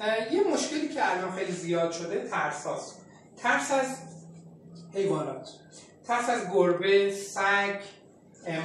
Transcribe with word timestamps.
الان 0.00 1.32
خیلی 1.36 1.52
زیاد 1.52 1.92
شده 1.92 2.28
ترس 2.28 2.66
هاست. 2.66 3.02
ترس 3.36 3.72
از 3.72 3.86
حیوانات. 4.94 5.48
ترس 6.06 6.28
از 6.30 6.40
گربه 6.52 7.12
سگ 7.12 7.80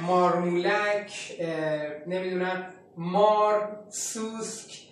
مارمولک 0.02 1.36
نمی‌دونم 2.06 2.66
مار 2.96 3.84
سوسک 3.90 4.84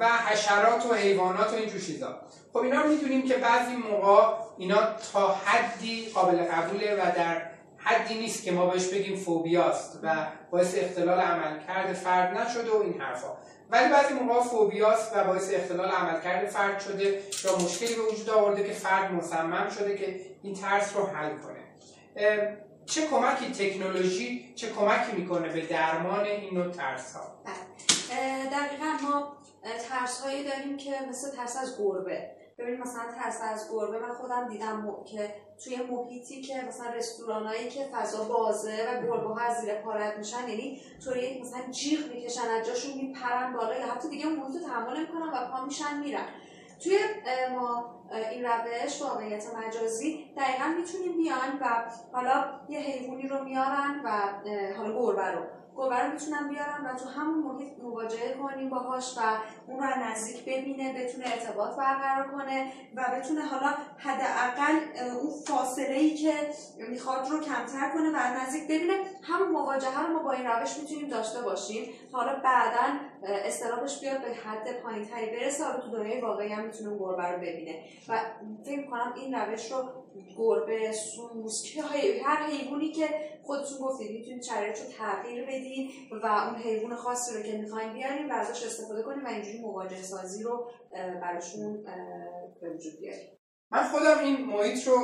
و 0.00 0.08
حشرات 0.26 0.86
و 0.86 0.94
حیوانات 0.94 1.52
و 1.52 1.56
اینجور 1.56 1.80
چیزا. 1.80 2.20
خب 2.52 2.58
اینا 2.58 2.82
می‌دونیم 2.82 3.28
که 3.28 3.36
بعضی 3.36 3.76
موقع 3.76 4.36
اینا 4.58 4.94
تا 5.12 5.34
حدی 5.34 6.10
قابل 6.10 6.36
قبوله 6.36 6.94
و 6.94 7.16
در 7.16 7.42
حدی 7.84 8.18
نیست 8.18 8.44
که 8.44 8.52
ما 8.52 8.66
بهش 8.66 8.86
بگیم 8.86 9.16
فوبیاست 9.16 10.00
و 10.02 10.26
باعث 10.50 10.74
اختلال 10.78 11.20
عملکرد 11.20 11.92
فرد 11.92 12.38
نشده 12.38 12.70
و 12.70 12.76
این 12.76 13.00
حرفا. 13.00 13.36
ولی 13.70 13.88
بعضی 13.92 14.14
موقع 14.14 14.40
فوبیاست 14.40 15.16
و 15.16 15.24
باعث 15.24 15.54
اختلال 15.54 15.88
عملکرد 15.90 16.48
فرد 16.48 16.80
شده 16.80 17.22
یا 17.44 17.56
مشکلی 17.64 17.94
به 17.94 18.02
وجود 18.02 18.30
آورده 18.30 18.64
که 18.64 18.72
فرد 18.72 19.12
مصمم 19.12 19.68
شده 19.78 19.96
که 19.96 20.20
این 20.42 20.54
ترس 20.54 20.96
رو 20.96 21.06
حل 21.06 21.30
کنه. 21.36 21.60
چه 22.86 23.06
کمکی 23.06 23.46
تکنولوژی 23.46 24.52
چه 24.54 24.70
کمکی 24.70 25.12
می‌کنه 25.16 25.48
به 25.48 25.60
درمان 25.60 26.24
این 26.24 26.54
نوع 26.54 26.72
ترس 26.72 27.12
ها 27.12 27.22
بله. 27.44 28.44
دقیقا 28.44 28.86
ما 29.02 29.36
ترس 29.88 30.20
هایی 30.20 30.44
داریم 30.44 30.76
که 30.76 30.94
مثل 31.08 31.30
ترس 31.30 31.56
از 31.56 31.78
گربه. 31.78 32.30
ببینید 32.58 32.80
مثلا 32.80 33.02
ترس 33.12 33.40
از 33.42 33.68
گربه 33.72 33.98
من 33.98 34.12
خودم 34.14 34.48
دیدم 34.48 34.96
که 35.04 35.34
توی 35.64 35.76
محیطی 35.76 36.42
که 36.42 36.62
مثلا 36.68 36.90
رستورانایی 36.90 37.68
که 37.68 37.84
فضا 37.92 38.24
بازه 38.24 38.88
و 38.88 39.06
گربه 39.06 39.28
ها 39.28 39.40
از 39.40 39.60
زیر 39.60 39.74
پارت 39.74 40.18
میشن 40.18 40.48
یعنی 40.48 40.80
طوری 41.04 41.40
مثلا 41.40 41.60
جیغ 41.70 42.12
می‌کشن 42.14 42.48
از 42.60 42.66
جاشون 42.66 42.94
میپرن 42.94 43.52
بالا 43.52 43.78
یا 43.78 43.86
حتی 43.86 44.08
دیگه 44.08 44.26
اون 44.26 44.36
محیط 44.36 44.62
تحمل 44.62 44.96
نمی‌کنن 44.96 45.28
و 45.28 45.50
پا 45.50 45.64
میشن 45.64 46.00
میرن. 46.00 46.26
توی 46.82 46.98
ما 47.54 48.00
این 48.30 48.44
روش 48.44 49.02
واقعیت 49.02 49.44
مجازی 49.54 50.32
دقیقا 50.36 50.64
می‌تونیم 50.78 51.16
بیان 51.16 51.58
و 51.60 51.90
حالا 52.12 52.44
یه 52.68 52.80
حیوانی 52.80 53.28
رو 53.28 53.44
میارن 53.44 54.00
و 54.04 54.10
حالا 54.76 54.98
گربه 54.98 55.30
رو. 55.30 55.40
گربه 55.76 56.02
رو 56.02 56.12
می‌تونن 56.12 56.48
بیارن 56.48 56.86
و 56.86 56.98
تو 56.98 57.08
همون 57.08 57.38
محیط 57.38 57.78
مواجهه 57.82 58.34
کنیم 58.34 58.70
باهاش 58.70 59.18
و 59.18 59.20
اون 59.66 59.82
رو 59.82 59.98
نزدیک 59.98 60.44
ببینه 60.44 60.92
بتونه 60.92 61.24
ارتباط 61.26 61.76
برقرار 61.76 62.28
کنه 62.28 62.72
و 62.94 63.04
بتونه 63.14 63.40
حالا 63.40 63.74
اون 63.98 64.24
فاصله 65.50 65.94
ای 65.94 66.14
که 66.14 66.32
می‌خواد 66.88 67.28
رو 67.28 67.40
کمتر 67.40 67.90
کنه 67.94 68.10
و 68.10 68.16
نزدیک 68.16 68.64
ببینه. 68.64 68.94
همون 69.22 69.48
مواجهه 69.48 70.06
رو 70.06 70.12
ما 70.12 70.22
با 70.22 70.32
این 70.32 70.46
روش 70.46 70.78
می‌تونیم 70.78 71.08
داشته 71.08 71.42
باشیم. 71.42 71.94
حالا 72.12 72.40
بعدا 72.44 73.00
استرابش 73.22 74.00
بیاد 74.00 74.20
به 74.20 74.28
حد 74.28 74.82
پایین 74.82 75.04
تری 75.04 75.26
برسه. 75.26 75.64
حالا 75.64 75.80
تو 75.80 75.90
دنیای 75.90 76.20
واقعی 76.20 76.52
هم 76.52 76.64
می‌تونه 76.64 76.98
گربه 76.98 77.22
رو 77.22 77.38
ببینه. 77.38 77.84
و 78.08 78.20
فکر 78.64 78.90
کنم 78.90 79.14
این 79.16 79.34
روش 79.34 79.72
رو 79.72 79.84
گربه 80.38 80.92
سوسک 80.92 81.78
هر 82.24 82.46
حیوانی 82.46 82.92
که 82.92 83.08
خودتون 83.42 83.78
گفتید 83.78 84.10
می‌تونید 84.10 84.42
شرایط 84.42 84.78
رو 84.78 84.84
تغییر 84.98 85.46
بدین 85.46 85.90
و 86.22 86.26
اون 86.26 86.62
حیوان 86.62 86.96
خاصی 86.96 87.36
رو 87.36 87.42
که 87.42 87.58
می‌خواین 87.58 87.92
بیاریم 87.92 88.30
و 88.30 88.32
ازش 88.32 88.66
استفاده 88.66 89.02
کنیم 89.02 89.24
و 89.24 89.28
اینجوری 89.28 89.60
مواجه 89.60 90.02
سازی 90.02 90.42
رو 90.42 90.70
براشون 91.22 91.82
به 92.60 92.70
وجود 92.70 93.00
بیاریم 93.00 93.39
من 93.72 93.82
خودم 93.82 94.18
این 94.24 94.46
محیط 94.46 94.86
رو 94.86 94.96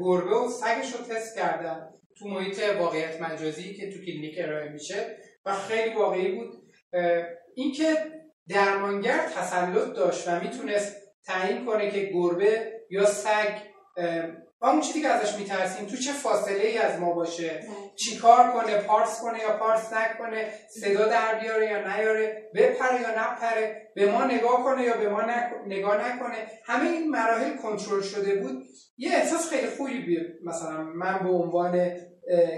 گربه 0.00 0.36
و 0.36 0.48
سگش 0.48 0.92
رو 0.92 1.04
تست 1.04 1.36
کردم 1.36 1.94
تو 2.18 2.28
محیط 2.28 2.60
واقعیت 2.78 3.20
مجازی 3.20 3.74
که 3.74 3.90
تو 3.90 3.98
کلینیک 3.98 4.34
ارائه 4.38 4.68
میشه 4.68 5.16
و 5.46 5.54
خیلی 5.54 5.94
واقعی 5.94 6.34
بود. 6.34 6.64
اینکه 7.54 7.96
درمانگر 8.48 9.18
تسلط 9.18 9.96
داشت 9.96 10.28
و 10.28 10.40
می‌تونست 10.40 10.96
تعیین 11.24 11.66
کنه 11.66 11.90
که 11.90 12.10
گربه 12.14 12.72
یا 12.90 13.06
سگ 13.06 13.58
اون 14.62 14.80
چیزی 14.80 15.00
که 15.00 15.08
ازش 15.08 15.38
میترسیم 15.38 15.86
تو 15.86 15.96
چه 15.96 16.12
فاصله 16.12 16.64
ای 16.64 16.78
از 16.78 17.00
ما 17.00 17.12
باشه؟ 17.12 17.60
چیکار 17.96 18.50
کنه؟ 18.50 18.78
پارس 18.78 19.20
کنه 19.22 19.38
یا 19.40 19.56
پارس 19.56 19.92
نکنه؟ 19.92 20.52
صدا 20.68 21.06
در 21.06 21.38
بیاره 21.40 21.66
یا 21.66 21.96
نیاره؟ 21.96 22.50
بپره 22.54 23.00
یا 23.00 23.10
نپره؟ 23.10 23.90
به 23.94 24.12
ما 24.12 24.24
نگاه 24.24 24.64
کنه 24.64 24.82
یا 24.82 24.96
به 24.96 25.08
ما 25.08 25.22
نگاه 25.66 26.08
نکنه؟ 26.08 26.36
همه 26.64 26.90
این 26.90 27.10
مراحل 27.10 27.56
کنترل 27.56 28.02
شده 28.02 28.34
بود. 28.34 28.64
یه 28.98 29.12
احساس 29.12 29.50
خیلی 29.50 29.66
خوبی 29.66 29.98
بیه 29.98 30.20
مثلا 30.44 30.82
من 30.82 31.18
به 31.18 31.28
عنوان 31.28 31.90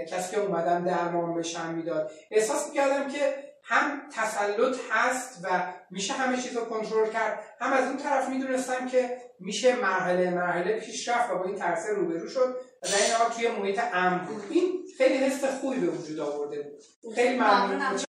کسی 0.09 0.35
که 0.35 0.41
اومدم 0.41 0.85
درمان 0.85 1.35
بشم 1.35 1.73
می‌داد. 1.73 2.11
احساس 2.31 2.69
می‌کردم 2.69 3.07
که 3.07 3.33
هم 3.69 4.01
تسلط 4.11 4.75
هست 4.91 5.39
و 5.43 5.73
میشه 5.91 6.13
همه 6.13 6.41
چیز 6.41 6.57
رو 6.57 6.65
کنترل 6.65 7.09
کرد 7.09 7.39
هم 7.61 7.73
از 7.73 7.87
اون 7.87 7.97
طرف 7.97 8.29
می‌دونستم 8.29 8.87
که 8.87 9.17
میشه 9.39 9.75
مرحله 9.75 10.29
مرحله 10.29 10.79
پیش 10.79 11.07
رفت 11.07 11.31
و 11.31 11.37
با 11.37 11.45
این 11.45 11.55
ترسه 11.55 11.93
روبرو 11.93 12.29
شد 12.29 12.55
و 12.83 12.87
در 12.87 12.95
این 12.95 13.29
توی 13.35 13.47
محیط 13.47 13.79
امن 13.93 14.25
بود. 14.25 14.43
این 14.49 14.83
خیلی 14.97 15.17
حس 15.17 15.45
خوبی 15.45 15.79
به 15.79 15.87
وجود 15.87 16.19
آورده 16.19 16.71
خیلی 17.15 17.35
ممنون. 17.35 18.06